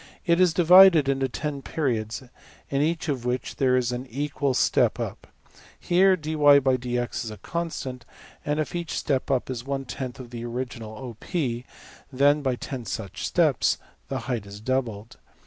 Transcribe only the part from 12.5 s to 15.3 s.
$10$~such steps, the height is doubled.